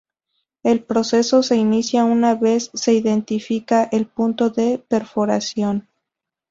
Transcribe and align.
El 0.63 0.83
proceso 0.83 1.43
se 1.43 1.57
inicia 1.57 2.05
una 2.05 2.33
vez 2.33 2.71
se 2.73 2.91
identifica 2.91 3.83
el 3.91 4.07
punto 4.07 4.49
de 4.49 4.79
perforación. 4.79 5.89